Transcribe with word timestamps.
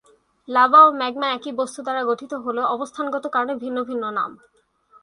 Lava 0.47 0.79
ও 0.87 0.89
magma 0.99 1.27
একই 1.31 1.51
বস্তু 1.61 1.79
দ্বারা 1.85 2.01
গঠিত 2.09 2.33
হলেও 2.45 2.71
অবস্থানগত 2.75 3.25
কারণে 3.35 3.53
ভিন্ন 3.63 3.77
ভিন্ন 3.89 4.03
নাম। 4.17 4.31